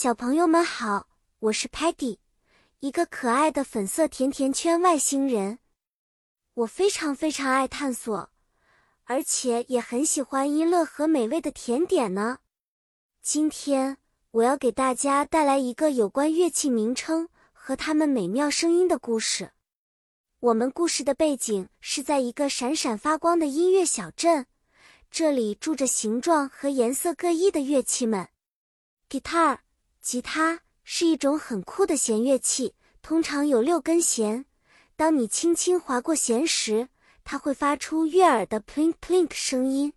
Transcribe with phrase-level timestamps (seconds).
[0.00, 1.08] 小朋友们好，
[1.40, 2.18] 我是 Patty，
[2.78, 5.58] 一个可爱的粉色甜甜圈外星人。
[6.54, 8.30] 我非常非常爱探索，
[9.06, 12.38] 而且也很喜欢音乐和美味的甜点呢。
[13.20, 13.96] 今天
[14.30, 19.50] 我要给大家带来一个有关乐器名称和它们美妙声音的故事。
[20.38, 24.46] 我们故事的背景是在一个闪闪发光的音乐小镇，
[25.10, 28.28] 这里住着形状和颜色各异的乐器们
[29.10, 29.58] ，guitar。
[30.08, 34.46] 吉他是一种很酷的弦乐器，通常有六根弦。
[34.96, 36.88] 当你轻轻划过弦时，
[37.24, 39.92] 它会发出悦耳的 plink plink 声音。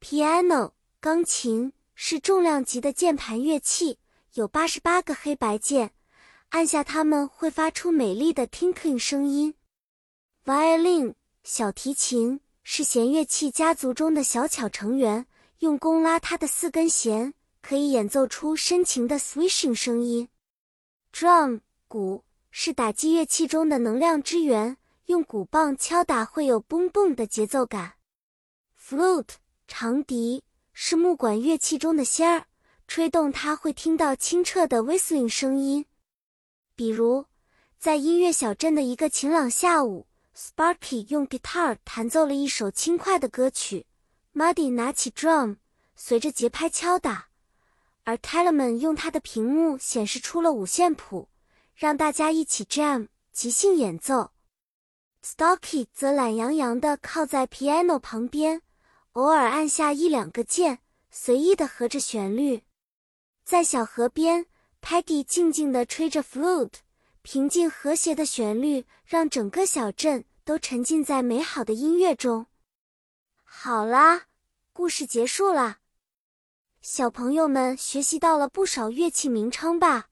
[0.00, 4.00] Piano 钢琴是重量级的键盘乐器，
[4.32, 5.92] 有八十八个黑白键，
[6.48, 9.54] 按下它们会发出美丽的 tinkling 声音。
[10.44, 15.24] Violin 小提琴是弦乐器家族中的小巧成员，
[15.60, 17.32] 用弓拉它的四根弦。
[17.70, 20.28] 可以演奏出深情的 swishing 声音。
[21.12, 27.92] Drum 鼓是打击乐器中的能量之源，用鼓棒敲打会有 boom boom 的节奏感。
[28.76, 29.34] Flute
[29.68, 32.46] 长笛是木管乐器中的仙儿，
[32.88, 35.86] 吹动它会听到清澈的 whistling 声音。
[36.74, 37.26] 比如，
[37.78, 43.86] 在音乐小镇的一个晴朗下午，Sparky 用 guitar 弹奏了一首轻快的歌曲
[44.34, 45.58] ，Muddy 拿起 drum，
[45.94, 47.29] 随着节拍敲打。
[48.10, 51.28] 而 Telemann 用他的屏幕显示出了五线谱，
[51.76, 54.32] 让大家一起 jam 即兴演奏。
[55.24, 58.62] Stocky 则懒洋洋地靠在 piano 旁边，
[59.12, 60.80] 偶尔按下一两个键，
[61.12, 62.64] 随意地合着旋律。
[63.44, 64.46] 在小河边
[64.82, 66.80] ，Peggy 静静地吹着 flute，
[67.22, 72.46] 平静和谐的旋律让整个小镇都沉浸在美好的音乐中。
[73.44, 74.22] 好啦，
[74.72, 75.79] 故事结束了。
[76.82, 80.08] 小朋友们学习到了不少乐器名称吧？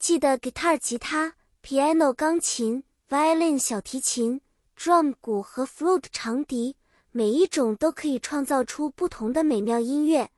[0.00, 4.40] 记得 guitar 吉他、piano 钢琴、violin 小提琴、
[4.76, 6.74] drum 鼓和 flute 长笛，
[7.12, 10.30] 每一种都可以创造出不同的美妙音乐。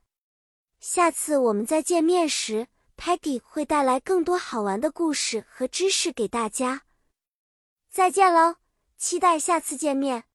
[0.79, 6.83] 下次我们再见面时，Peggy 会带来更多好玩的故事和知识给大家。
[7.89, 8.57] 再见喽，
[8.99, 10.25] 期待下次见面。